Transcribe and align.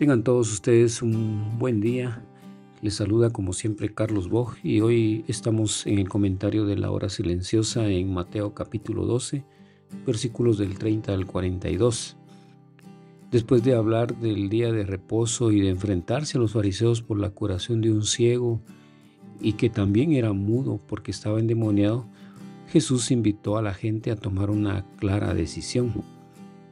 Tengan 0.00 0.24
todos 0.24 0.50
ustedes 0.50 1.02
un 1.02 1.58
buen 1.58 1.82
día. 1.82 2.24
Les 2.80 2.94
saluda 2.94 3.28
como 3.28 3.52
siempre 3.52 3.92
Carlos 3.92 4.30
Boj 4.30 4.54
y 4.62 4.80
hoy 4.80 5.26
estamos 5.28 5.86
en 5.86 5.98
el 5.98 6.08
comentario 6.08 6.64
de 6.64 6.78
la 6.78 6.90
hora 6.90 7.10
silenciosa 7.10 7.86
en 7.86 8.10
Mateo 8.10 8.54
capítulo 8.54 9.04
12, 9.04 9.44
versículos 10.06 10.56
del 10.56 10.78
30 10.78 11.12
al 11.12 11.26
42. 11.26 12.16
Después 13.30 13.62
de 13.62 13.74
hablar 13.74 14.16
del 14.16 14.48
día 14.48 14.72
de 14.72 14.84
reposo 14.84 15.52
y 15.52 15.60
de 15.60 15.68
enfrentarse 15.68 16.38
a 16.38 16.40
los 16.40 16.54
fariseos 16.54 17.02
por 17.02 17.20
la 17.20 17.28
curación 17.28 17.82
de 17.82 17.92
un 17.92 18.04
ciego 18.04 18.62
y 19.38 19.52
que 19.52 19.68
también 19.68 20.14
era 20.14 20.32
mudo 20.32 20.80
porque 20.86 21.10
estaba 21.10 21.40
endemoniado, 21.40 22.06
Jesús 22.68 23.10
invitó 23.10 23.58
a 23.58 23.62
la 23.62 23.74
gente 23.74 24.10
a 24.10 24.16
tomar 24.16 24.48
una 24.48 24.86
clara 24.96 25.34
decisión. 25.34 25.92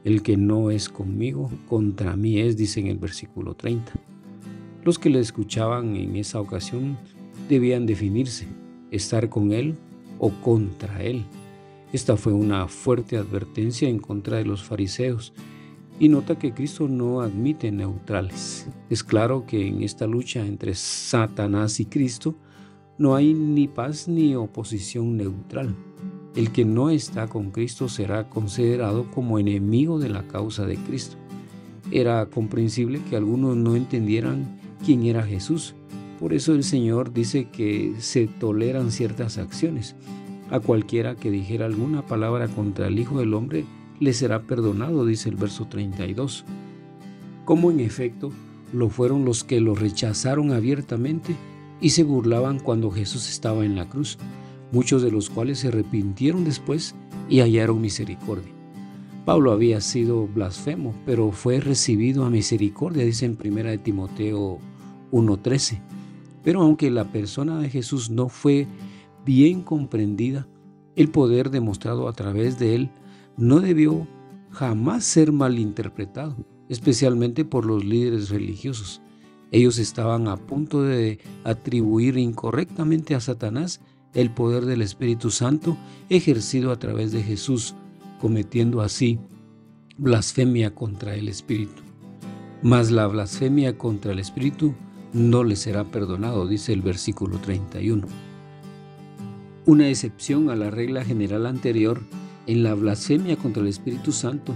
El 0.03 0.23
que 0.23 0.37
no 0.37 0.71
es 0.71 0.87
conmigo, 0.87 1.51
contra 1.67 2.15
mí 2.15 2.39
es, 2.39 2.55
dice 2.55 2.79
en 2.79 2.87
el 2.87 2.97
versículo 2.97 3.53
30. 3.55 3.91
Los 4.83 4.97
que 4.97 5.09
le 5.09 5.19
escuchaban 5.19 5.95
en 5.95 6.15
esa 6.15 6.39
ocasión 6.39 6.97
debían 7.49 7.85
definirse, 7.85 8.47
estar 8.91 9.27
con 9.29 9.51
él 9.51 9.75
o 10.19 10.29
contra 10.41 11.03
él. 11.03 11.25
Esta 11.91 12.15
fue 12.15 12.33
una 12.33 12.67
fuerte 12.67 13.17
advertencia 13.17 13.89
en 13.89 13.99
contra 13.99 14.37
de 14.37 14.45
los 14.45 14.63
fariseos 14.63 15.33
y 15.99 16.07
nota 16.07 16.39
que 16.39 16.53
Cristo 16.53 16.87
no 16.87 17.21
admite 17.21 17.71
neutrales. 17.71 18.69
Es 18.89 19.03
claro 19.03 19.45
que 19.45 19.67
en 19.67 19.83
esta 19.83 20.07
lucha 20.07 20.45
entre 20.45 20.75
Satanás 20.75 21.79
y 21.79 21.85
Cristo 21.85 22.35
no 22.97 23.15
hay 23.15 23.33
ni 23.33 23.67
paz 23.67 24.07
ni 24.07 24.35
oposición 24.35 25.17
neutral. 25.17 25.75
El 26.35 26.51
que 26.51 26.63
no 26.63 26.89
está 26.89 27.27
con 27.27 27.51
Cristo 27.51 27.89
será 27.89 28.29
considerado 28.29 29.09
como 29.11 29.39
enemigo 29.39 29.99
de 29.99 30.09
la 30.09 30.27
causa 30.27 30.65
de 30.65 30.77
Cristo. 30.77 31.17
Era 31.91 32.25
comprensible 32.27 33.01
que 33.09 33.15
algunos 33.15 33.57
no 33.57 33.75
entendieran 33.75 34.59
quién 34.85 35.05
era 35.05 35.23
Jesús. 35.23 35.75
Por 36.19 36.33
eso 36.33 36.53
el 36.53 36.63
Señor 36.63 37.13
dice 37.13 37.49
que 37.49 37.95
se 37.99 38.27
toleran 38.27 38.91
ciertas 38.91 39.37
acciones. 39.37 39.95
A 40.51 40.59
cualquiera 40.59 41.15
que 41.15 41.31
dijera 41.31 41.65
alguna 41.65 42.05
palabra 42.05 42.47
contra 42.47 42.87
el 42.87 42.99
Hijo 42.99 43.19
del 43.19 43.33
Hombre 43.33 43.65
le 43.99 44.13
será 44.13 44.43
perdonado, 44.43 45.05
dice 45.05 45.29
el 45.29 45.35
verso 45.35 45.67
32. 45.67 46.45
Como 47.45 47.71
en 47.71 47.79
efecto 47.79 48.31
lo 48.71 48.89
fueron 48.89 49.25
los 49.25 49.43
que 49.43 49.59
lo 49.59 49.75
rechazaron 49.75 50.51
abiertamente 50.51 51.35
y 51.81 51.91
se 51.91 52.03
burlaban 52.03 52.59
cuando 52.59 52.91
Jesús 52.91 53.29
estaba 53.29 53.65
en 53.65 53.75
la 53.75 53.89
cruz 53.89 54.17
muchos 54.71 55.01
de 55.01 55.11
los 55.11 55.29
cuales 55.29 55.59
se 55.59 55.69
arrepintieron 55.69 56.43
después 56.43 56.95
y 57.29 57.39
hallaron 57.39 57.81
misericordia. 57.81 58.53
Pablo 59.25 59.51
había 59.51 59.81
sido 59.81 60.27
blasfemo, 60.27 60.95
pero 61.05 61.31
fue 61.31 61.59
recibido 61.59 62.25
a 62.25 62.29
misericordia, 62.29 63.05
dice 63.05 63.25
en 63.25 63.37
1 63.37 63.79
Timoteo 63.79 64.59
1:13. 65.11 65.81
Pero 66.43 66.61
aunque 66.61 66.89
la 66.89 67.11
persona 67.11 67.59
de 67.59 67.69
Jesús 67.69 68.09
no 68.09 68.29
fue 68.29 68.67
bien 69.25 69.61
comprendida, 69.61 70.47
el 70.95 71.09
poder 71.09 71.49
demostrado 71.49 72.07
a 72.07 72.13
través 72.13 72.57
de 72.59 72.75
él 72.75 72.89
no 73.37 73.59
debió 73.59 74.07
jamás 74.49 75.03
ser 75.03 75.31
malinterpretado, 75.31 76.35
especialmente 76.67 77.45
por 77.45 77.65
los 77.65 77.85
líderes 77.85 78.29
religiosos. 78.29 79.01
Ellos 79.51 79.77
estaban 79.77 80.27
a 80.27 80.37
punto 80.37 80.83
de 80.83 81.19
atribuir 81.43 82.17
incorrectamente 82.17 83.15
a 83.15 83.19
Satanás 83.19 83.81
el 84.13 84.31
poder 84.31 84.65
del 84.65 84.81
Espíritu 84.81 85.31
Santo 85.31 85.77
ejercido 86.09 86.71
a 86.71 86.79
través 86.79 87.11
de 87.11 87.23
Jesús, 87.23 87.75
cometiendo 88.19 88.81
así 88.81 89.19
blasfemia 89.97 90.73
contra 90.73 91.15
el 91.15 91.27
Espíritu. 91.27 91.83
Mas 92.61 92.91
la 92.91 93.07
blasfemia 93.07 93.77
contra 93.77 94.11
el 94.11 94.19
Espíritu 94.19 94.73
no 95.13 95.43
le 95.43 95.55
será 95.55 95.85
perdonado, 95.85 96.47
dice 96.47 96.73
el 96.73 96.81
versículo 96.81 97.37
31. 97.37 98.07
Una 99.65 99.87
excepción 99.87 100.49
a 100.49 100.55
la 100.55 100.69
regla 100.69 101.03
general 101.03 101.45
anterior 101.45 102.01
en 102.47 102.63
la 102.63 102.73
blasfemia 102.73 103.37
contra 103.37 103.61
el 103.61 103.69
Espíritu 103.69 104.11
Santo, 104.11 104.55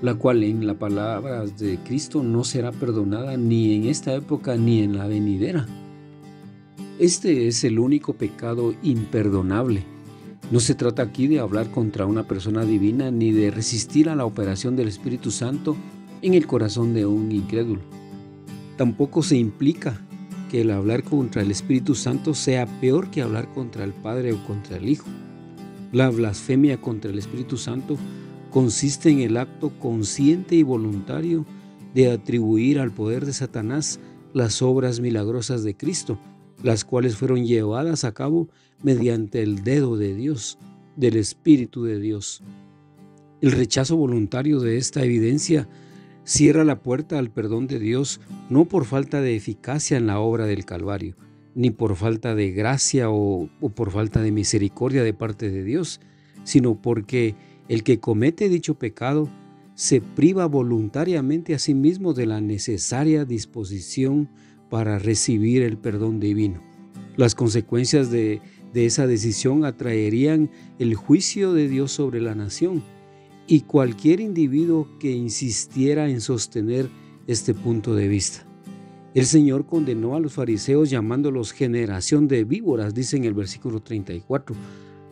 la 0.00 0.14
cual 0.14 0.42
en 0.42 0.66
la 0.66 0.74
palabra 0.74 1.44
de 1.44 1.78
Cristo 1.84 2.22
no 2.22 2.44
será 2.44 2.72
perdonada 2.72 3.36
ni 3.36 3.74
en 3.74 3.84
esta 3.86 4.14
época 4.14 4.56
ni 4.56 4.80
en 4.82 4.96
la 4.96 5.06
venidera. 5.06 5.66
Este 6.98 7.46
es 7.46 7.62
el 7.62 7.78
único 7.78 8.14
pecado 8.14 8.74
imperdonable. 8.82 9.84
No 10.50 10.58
se 10.58 10.74
trata 10.74 11.02
aquí 11.02 11.28
de 11.28 11.38
hablar 11.38 11.70
contra 11.70 12.06
una 12.06 12.26
persona 12.26 12.64
divina 12.64 13.12
ni 13.12 13.30
de 13.30 13.52
resistir 13.52 14.08
a 14.08 14.16
la 14.16 14.24
operación 14.24 14.74
del 14.74 14.88
Espíritu 14.88 15.30
Santo 15.30 15.76
en 16.22 16.34
el 16.34 16.48
corazón 16.48 16.94
de 16.94 17.06
un 17.06 17.30
incrédulo. 17.30 17.82
Tampoco 18.76 19.22
se 19.22 19.36
implica 19.36 20.00
que 20.50 20.62
el 20.62 20.72
hablar 20.72 21.04
contra 21.04 21.42
el 21.42 21.52
Espíritu 21.52 21.94
Santo 21.94 22.34
sea 22.34 22.66
peor 22.80 23.12
que 23.12 23.22
hablar 23.22 23.46
contra 23.54 23.84
el 23.84 23.92
Padre 23.92 24.32
o 24.32 24.44
contra 24.44 24.76
el 24.76 24.88
Hijo. 24.88 25.06
La 25.92 26.10
blasfemia 26.10 26.80
contra 26.80 27.12
el 27.12 27.18
Espíritu 27.20 27.58
Santo 27.58 27.96
consiste 28.50 29.08
en 29.08 29.20
el 29.20 29.36
acto 29.36 29.70
consciente 29.78 30.56
y 30.56 30.64
voluntario 30.64 31.46
de 31.94 32.10
atribuir 32.10 32.80
al 32.80 32.90
poder 32.90 33.24
de 33.24 33.34
Satanás 33.34 34.00
las 34.32 34.62
obras 34.62 34.98
milagrosas 34.98 35.62
de 35.62 35.76
Cristo 35.76 36.18
las 36.62 36.84
cuales 36.84 37.16
fueron 37.16 37.46
llevadas 37.46 38.04
a 38.04 38.12
cabo 38.12 38.48
mediante 38.82 39.42
el 39.42 39.62
dedo 39.64 39.96
de 39.96 40.14
Dios, 40.14 40.58
del 40.96 41.16
Espíritu 41.16 41.84
de 41.84 42.00
Dios. 42.00 42.42
El 43.40 43.52
rechazo 43.52 43.96
voluntario 43.96 44.60
de 44.60 44.78
esta 44.78 45.04
evidencia 45.04 45.68
cierra 46.24 46.64
la 46.64 46.82
puerta 46.82 47.18
al 47.18 47.30
perdón 47.30 47.68
de 47.68 47.78
Dios 47.78 48.20
no 48.50 48.64
por 48.66 48.84
falta 48.84 49.20
de 49.20 49.36
eficacia 49.36 49.96
en 49.96 50.06
la 50.06 50.18
obra 50.18 50.46
del 50.46 50.64
Calvario, 50.64 51.16
ni 51.54 51.70
por 51.70 51.96
falta 51.96 52.34
de 52.34 52.50
gracia 52.50 53.10
o, 53.10 53.48
por 53.74 53.90
falta 53.90 54.20
de 54.20 54.32
misericordia 54.32 55.02
de 55.02 55.14
parte 55.14 55.50
de 55.50 55.62
Dios, 55.62 56.00
sino 56.44 56.80
porque 56.80 57.34
el 57.68 57.82
que 57.82 58.00
comete 58.00 58.48
dicho 58.48 58.74
pecado 58.74 59.28
se 59.74 60.00
priva 60.00 60.46
voluntariamente 60.46 61.54
a 61.54 61.58
sí 61.58 61.74
mismo 61.74 62.12
de 62.12 62.26
la 62.26 62.40
necesaria 62.40 63.24
disposición 63.24 64.28
para 64.68 64.98
recibir 64.98 65.62
el 65.62 65.76
perdón 65.78 66.20
divino. 66.20 66.60
Las 67.16 67.34
consecuencias 67.34 68.10
de, 68.10 68.40
esa 68.74 69.08
decisión 69.08 69.64
atraerían 69.64 70.50
el 70.78 70.94
juicio 70.94 71.52
de 71.52 71.66
Dios 71.66 71.90
sobre 71.90 72.20
la 72.20 72.36
nación 72.36 72.80
y 73.48 73.62
cualquier 73.62 74.20
individuo 74.20 74.88
que 75.00 75.10
insistiera 75.10 76.08
en 76.08 76.20
sostener 76.20 76.88
este 77.26 77.54
punto 77.54 77.96
de 77.96 78.06
vista. 78.06 78.46
El 79.14 79.26
Señor 79.26 79.66
condenó 79.66 80.14
a 80.14 80.20
los 80.20 80.34
fariseos 80.34 80.90
llamándolos 80.90 81.50
generación 81.50 82.28
de 82.28 82.44
víboras, 82.44 82.94
dice 82.94 83.16
en 83.16 83.24
el 83.24 83.34
versículo 83.34 83.80
34, 83.80 84.54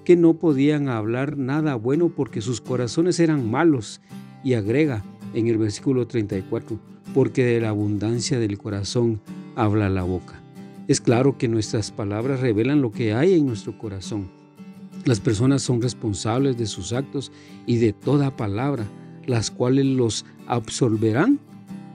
que 0.04 0.14
no 0.14 0.34
podían 0.34 0.88
hablar 0.88 1.36
nada 1.36 1.75
bueno 1.75 2.08
porque 2.08 2.40
sus 2.40 2.60
corazones 2.60 3.19
eran 3.19 3.50
malos. 3.50 4.00
Y 4.44 4.54
agrega 4.54 5.02
en 5.34 5.48
el 5.48 5.58
versículo 5.58 6.06
34, 6.06 6.78
porque 7.12 7.44
de 7.44 7.60
la 7.60 7.70
abundancia 7.70 8.38
del 8.38 8.58
corazón 8.58 9.20
habla 9.56 9.88
la 9.88 10.04
boca. 10.04 10.40
Es 10.86 11.00
claro 11.00 11.36
que 11.36 11.48
nuestras 11.48 11.90
palabras 11.90 12.40
revelan 12.40 12.80
lo 12.80 12.92
que 12.92 13.12
hay 13.12 13.34
en 13.34 13.46
nuestro 13.46 13.76
corazón. 13.76 14.28
Las 15.04 15.18
personas 15.18 15.62
son 15.62 15.82
responsables 15.82 16.56
de 16.56 16.66
sus 16.66 16.92
actos 16.92 17.32
y 17.66 17.76
de 17.76 17.92
toda 17.92 18.36
palabra, 18.36 18.86
las 19.26 19.50
cuales 19.50 19.86
los 19.86 20.24
absolverán 20.46 21.40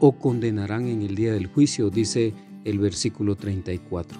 o 0.02 0.14
condenarán 0.14 0.88
en 0.88 1.04
el 1.04 1.16
día 1.16 1.32
del 1.32 1.48
juicio, 1.48 1.90
dice 1.90 2.34
el 2.66 2.80
versículo 2.80 3.36
34. 3.36 4.18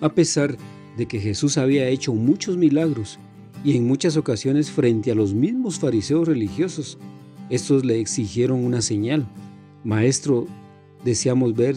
A 0.00 0.08
pesar 0.10 0.56
de 0.96 1.06
que 1.06 1.18
Jesús 1.18 1.58
había 1.58 1.88
hecho 1.88 2.14
muchos 2.14 2.56
milagros 2.56 3.18
y 3.64 3.76
en 3.76 3.86
muchas 3.86 4.16
ocasiones 4.16 4.70
frente 4.70 5.10
a 5.10 5.14
los 5.14 5.34
mismos 5.34 5.78
fariseos 5.78 6.28
religiosos, 6.28 6.98
estos 7.48 7.84
le 7.84 7.98
exigieron 7.98 8.64
una 8.64 8.82
señal. 8.82 9.26
Maestro, 9.82 10.46
deseamos 11.04 11.54
ver 11.54 11.74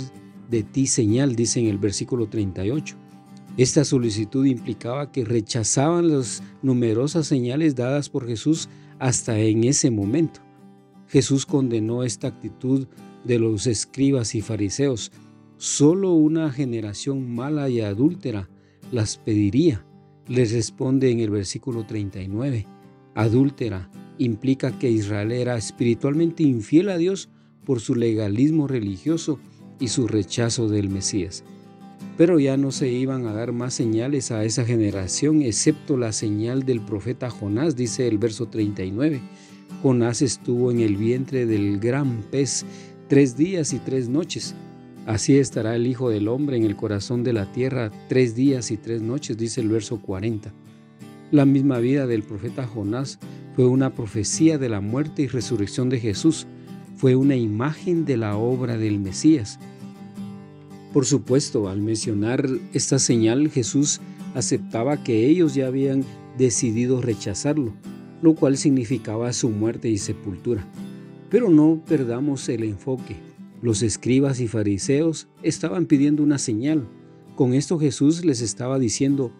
de 0.50 0.64
ti 0.64 0.88
señal, 0.88 1.36
dice 1.36 1.60
en 1.60 1.68
el 1.68 1.78
versículo 1.78 2.28
38. 2.28 2.96
Esta 3.56 3.86
solicitud 3.86 4.46
implicaba 4.46 5.12
que 5.12 5.26
rechazaban 5.26 6.10
las 6.10 6.42
numerosas 6.64 7.28
señales 7.28 7.76
dadas 7.76 8.10
por 8.10 8.26
Jesús 8.26 8.68
hasta 8.98 9.38
en 9.40 9.64
ese 9.64 9.92
momento. 9.92 10.40
Jesús 11.08 11.46
condenó 11.46 12.04
esta 12.04 12.30
actitud 12.30 12.88
de 13.24 13.38
los 13.38 13.68
escribas 13.68 14.34
y 14.34 14.42
fariseos. 14.42 15.12
Solo 15.58 16.14
una 16.14 16.52
generación 16.52 17.34
mala 17.34 17.70
y 17.70 17.82
adúltera 17.82 18.50
las 18.92 19.18
pediría. 19.18 19.86
Les 20.28 20.52
responde 20.52 21.12
en 21.12 21.20
el 21.20 21.30
versículo 21.30 21.86
39. 21.86 22.66
Adúltera 23.14 23.90
implica 24.18 24.78
que 24.80 24.90
Israel 24.90 25.32
era 25.32 25.58
espiritualmente 25.58 26.44
infiel 26.44 26.90
a 26.90 26.98
Dios 26.98 27.30
por 27.66 27.80
su 27.80 27.96
legalismo 27.96 28.68
religioso 28.68 29.40
y 29.80 29.88
su 29.90 30.08
rechazo 30.08 30.70
del 30.70 30.90
Mesías. 30.90 31.44
Pero 32.18 32.40
ya 32.40 32.58
no 32.58 32.72
se 32.72 32.90
iban 32.90 33.26
a 33.26 33.34
dar 33.34 33.54
más 33.54 33.74
señales 33.74 34.32
a 34.32 34.44
esa 34.44 34.66
generación, 34.66 35.42
excepto 35.42 35.98
la 35.98 36.12
señal 36.12 36.64
del 36.64 36.82
profeta 36.82 37.30
Jonás, 37.30 37.76
dice 37.76 38.08
el 38.08 38.18
verso 38.18 38.48
39. 38.48 39.22
Jonás 39.82 40.22
estuvo 40.22 40.72
en 40.72 40.80
el 40.80 40.96
vientre 40.96 41.46
del 41.46 41.80
gran 41.80 42.22
pez 42.30 42.66
tres 43.08 43.36
días 43.36 43.74
y 43.74 43.80
tres 43.80 44.10
noches. 44.10 44.56
Así 45.06 45.38
estará 45.38 45.76
el 45.76 45.88
Hijo 45.88 46.10
del 46.10 46.28
Hombre 46.28 46.56
en 46.56 46.64
el 46.64 46.76
corazón 46.76 47.24
de 47.24 47.34
la 47.34 47.52
tierra 47.52 47.92
tres 48.08 48.36
días 48.36 48.72
y 48.72 48.78
tres 48.78 49.02
noches, 49.02 49.38
dice 49.38 49.60
el 49.60 49.70
verso 49.70 50.02
40. 50.02 50.54
La 51.32 51.46
misma 51.46 51.80
vida 51.80 52.08
del 52.08 52.24
profeta 52.24 52.66
Jonás 52.66 53.20
fue 53.56 53.66
una 53.66 53.94
profecía 53.94 54.58
de 54.58 54.70
la 54.70 54.82
muerte 54.82 55.24
y 55.24 55.28
resurrección 55.28 55.90
de 55.90 56.00
Jesús, 56.00 56.48
fue 56.96 57.16
una 57.16 57.36
imagen 57.36 58.06
de 58.06 58.18
la 58.18 58.38
obra 58.38 58.78
del 58.78 59.00
Mesías. 59.00 59.60
Por 60.94 61.06
supuesto, 61.06 61.70
al 61.70 61.82
mencionar 61.82 62.48
esta 62.74 63.00
señal, 63.00 63.50
Jesús 63.50 64.00
aceptaba 64.36 65.04
que 65.04 65.28
ellos 65.28 65.56
ya 65.56 65.68
habían 65.68 66.04
decidido 66.38 67.02
rechazarlo, 67.02 67.74
lo 68.22 68.36
cual 68.36 68.58
significaba 68.58 69.34
su 69.34 69.50
muerte 69.50 69.90
y 69.90 69.98
sepultura. 69.98 70.68
Pero 71.30 71.50
no 71.50 71.82
perdamos 71.86 72.48
el 72.50 72.64
enfoque. 72.64 73.16
Los 73.62 73.82
escribas 73.82 74.40
y 74.40 74.48
fariseos 74.48 75.28
estaban 75.42 75.86
pidiendo 75.86 76.22
una 76.22 76.38
señal. 76.38 76.88
Con 77.36 77.54
esto 77.54 77.80
Jesús 77.80 78.24
les 78.24 78.42
estaba 78.42 78.78
diciendo, 78.78 79.32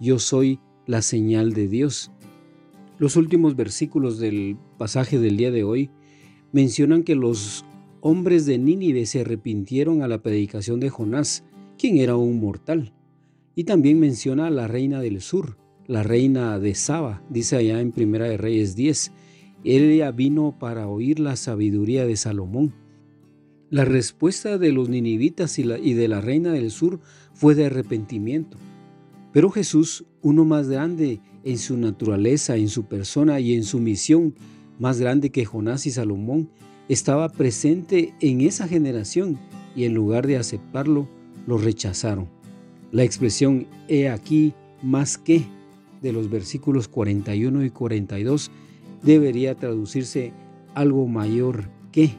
yo 0.00 0.18
soy 0.18 0.60
la 0.86 1.02
señal 1.02 1.52
de 1.52 1.68
Dios. 1.68 2.10
Los 2.98 3.16
últimos 3.16 3.56
versículos 3.56 4.18
del 4.18 4.56
pasaje 4.78 5.18
del 5.18 5.36
día 5.36 5.50
de 5.50 5.64
hoy 5.64 5.90
mencionan 6.52 7.02
que 7.02 7.14
los 7.14 7.64
hombres 8.00 8.46
de 8.46 8.58
Nínive 8.58 9.06
se 9.06 9.20
arrepintieron 9.20 10.02
a 10.02 10.08
la 10.08 10.22
predicación 10.22 10.80
de 10.80 10.90
Jonás, 10.90 11.44
quien 11.78 11.96
era 11.96 12.16
un 12.16 12.40
mortal. 12.40 12.92
Y 13.54 13.64
también 13.64 13.98
menciona 13.98 14.46
a 14.46 14.50
la 14.50 14.68
reina 14.68 15.00
del 15.00 15.20
sur, 15.20 15.56
la 15.86 16.02
reina 16.02 16.58
de 16.58 16.74
Saba, 16.74 17.22
dice 17.28 17.56
allá 17.56 17.80
en 17.80 17.92
Primera 17.92 18.28
de 18.28 18.36
Reyes 18.36 18.76
10. 18.76 19.12
Ella 19.64 20.10
vino 20.10 20.56
para 20.58 20.88
oír 20.88 21.20
la 21.20 21.36
sabiduría 21.36 22.06
de 22.06 22.16
Salomón. 22.16 22.74
La 23.70 23.84
respuesta 23.84 24.58
de 24.58 24.72
los 24.72 24.88
ninivitas 24.88 25.58
y, 25.58 25.62
y 25.62 25.94
de 25.94 26.08
la 26.08 26.20
reina 26.20 26.52
del 26.52 26.70
sur 26.70 27.00
fue 27.32 27.54
de 27.54 27.66
arrepentimiento. 27.66 28.58
Pero 29.32 29.50
Jesús, 29.50 30.04
uno 30.20 30.44
más 30.44 30.68
grande 30.68 31.20
en 31.44 31.58
su 31.58 31.76
naturaleza, 31.76 32.56
en 32.56 32.68
su 32.68 32.84
persona 32.84 33.40
y 33.40 33.54
en 33.54 33.64
su 33.64 33.78
misión, 33.78 34.34
más 34.78 35.00
grande 35.00 35.30
que 35.30 35.44
Jonás 35.44 35.86
y 35.86 35.90
Salomón, 35.90 36.50
estaba 36.88 37.28
presente 37.28 38.14
en 38.20 38.40
esa 38.40 38.68
generación 38.68 39.38
y 39.74 39.84
en 39.84 39.94
lugar 39.94 40.26
de 40.26 40.36
aceptarlo, 40.36 41.08
lo 41.46 41.58
rechazaron. 41.58 42.28
La 42.90 43.04
expresión 43.04 43.66
he 43.88 44.08
aquí 44.08 44.52
más 44.82 45.16
que 45.16 45.44
de 46.02 46.12
los 46.12 46.28
versículos 46.28 46.88
41 46.88 47.64
y 47.64 47.70
42 47.70 48.50
debería 49.02 49.54
traducirse 49.54 50.32
algo 50.74 51.06
mayor 51.06 51.68
que. 51.90 52.10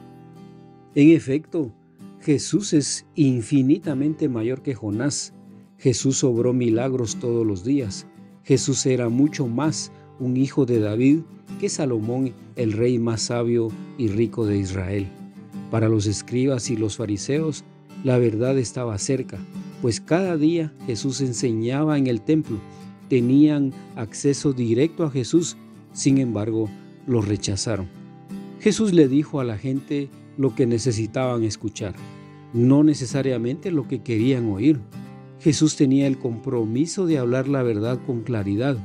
En 0.94 1.10
efecto, 1.10 1.72
Jesús 2.20 2.72
es 2.72 3.06
infinitamente 3.14 4.28
mayor 4.28 4.62
que 4.62 4.74
Jonás. 4.74 5.34
Jesús 5.78 6.24
obró 6.24 6.52
milagros 6.52 7.16
todos 7.16 7.46
los 7.46 7.64
días. 7.64 8.06
Jesús 8.42 8.86
era 8.86 9.08
mucho 9.08 9.46
más 9.46 9.92
un 10.18 10.36
hijo 10.36 10.66
de 10.66 10.80
David 10.80 11.20
que 11.60 11.68
Salomón, 11.68 12.32
el 12.56 12.72
rey 12.72 12.98
más 12.98 13.22
sabio 13.22 13.68
y 13.98 14.08
rico 14.08 14.46
de 14.46 14.58
Israel. 14.58 15.08
Para 15.70 15.88
los 15.88 16.06
escribas 16.06 16.70
y 16.70 16.76
los 16.76 16.96
fariseos, 16.96 17.64
la 18.04 18.18
verdad 18.18 18.58
estaba 18.58 18.98
cerca, 18.98 19.38
pues 19.82 20.00
cada 20.00 20.36
día 20.36 20.72
Jesús 20.86 21.20
enseñaba 21.20 21.98
en 21.98 22.06
el 22.06 22.20
templo. 22.20 22.58
Tenían 23.08 23.72
acceso 23.96 24.52
directo 24.52 25.04
a 25.04 25.10
Jesús, 25.10 25.56
sin 25.92 26.18
embargo, 26.18 26.68
los 27.06 27.26
rechazaron. 27.26 27.86
Jesús 28.60 28.92
le 28.92 29.08
dijo 29.08 29.40
a 29.40 29.44
la 29.44 29.58
gente 29.58 30.08
lo 30.38 30.54
que 30.54 30.66
necesitaban 30.66 31.44
escuchar, 31.44 31.94
no 32.52 32.82
necesariamente 32.82 33.70
lo 33.70 33.86
que 33.86 34.02
querían 34.02 34.50
oír. 34.50 34.80
Jesús 35.40 35.76
tenía 35.76 36.06
el 36.06 36.18
compromiso 36.18 37.06
de 37.06 37.18
hablar 37.18 37.48
la 37.48 37.62
verdad 37.62 38.00
con 38.06 38.22
claridad, 38.22 38.78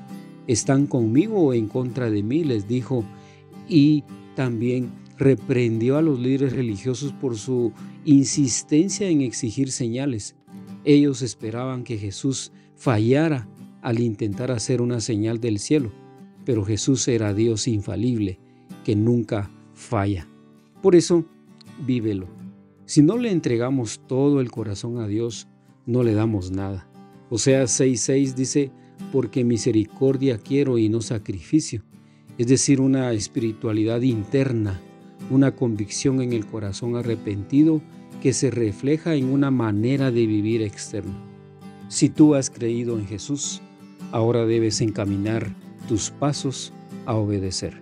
¿Están 0.50 0.88
conmigo 0.88 1.40
o 1.40 1.54
en 1.54 1.68
contra 1.68 2.10
de 2.10 2.24
mí? 2.24 2.44
les 2.44 2.68
dijo. 2.68 3.06
Y 3.68 4.04
también 4.36 4.90
reprendió 5.16 5.96
a 5.96 6.02
los 6.02 6.20
líderes 6.20 6.54
religiosos 6.54 7.14
por 7.14 7.38
su 7.38 7.72
insistencia 8.04 9.08
en 9.08 9.22
exigir 9.22 9.72
señales. 9.72 10.36
Ellos 10.86 11.22
esperaban 11.22 11.84
que 11.84 12.00
Jesús 12.00 12.52
fallara 12.76 13.48
al 13.84 14.00
intentar 14.00 14.50
hacer 14.50 14.82
una 14.82 15.02
señal 15.02 15.40
del 15.40 15.60
cielo, 15.60 15.92
pero 16.46 16.66
Jesús 16.66 17.08
era 17.08 17.36
Dios 17.36 17.68
infalible, 17.68 18.40
que 18.84 18.96
nunca 18.96 19.52
falla. 19.76 20.28
Por 20.82 20.96
eso, 20.96 21.26
vívelo. 21.86 22.28
Si 22.88 23.04
no 23.04 23.18
le 23.18 23.30
entregamos 23.30 24.02
todo 24.08 24.42
el 24.42 24.50
corazón 24.50 24.98
a 24.98 25.08
Dios, 25.08 25.48
no 25.86 26.02
le 26.02 26.16
damos 26.16 26.50
nada. 26.50 26.90
O 27.30 27.38
sea, 27.38 27.66
6.6 27.66 28.34
dice, 28.34 28.72
porque 29.12 29.44
misericordia 29.44 30.38
quiero 30.38 30.78
y 30.78 30.90
no 30.90 31.02
sacrificio, 31.02 31.84
es 32.38 32.48
decir, 32.48 32.82
una 32.82 33.12
espiritualidad 33.12 34.02
interna, 34.02 34.80
una 35.30 35.56
convicción 35.56 36.22
en 36.22 36.34
el 36.34 36.46
corazón 36.46 36.96
arrepentido 36.96 37.82
que 38.22 38.34
se 38.34 38.52
refleja 38.52 39.16
en 39.16 39.26
una 39.26 39.52
manera 39.52 40.12
de 40.12 40.26
vivir 40.26 40.62
externa. 40.62 41.18
Si 41.88 42.10
tú 42.10 42.36
has 42.36 42.50
creído 42.50 42.98
en 42.98 43.08
Jesús, 43.08 43.62
ahora 44.12 44.46
debes 44.46 44.82
encaminar 44.82 45.54
tus 45.88 46.12
pasos 46.12 46.74
a 47.06 47.16
obedecer. 47.16 47.82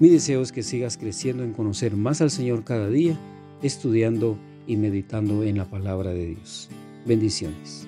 Mi 0.00 0.08
deseo 0.08 0.42
es 0.42 0.52
que 0.52 0.62
sigas 0.62 0.96
creciendo 0.96 1.42
en 1.42 1.52
conocer 1.52 1.96
más 1.96 2.20
al 2.20 2.30
Señor 2.30 2.64
cada 2.64 2.88
día, 2.88 3.18
estudiando 3.62 4.38
y 4.66 4.76
meditando 4.76 5.42
en 5.42 5.58
la 5.58 5.64
palabra 5.64 6.10
de 6.10 6.26
Dios. 6.26 6.68
Bendiciones. 7.04 7.87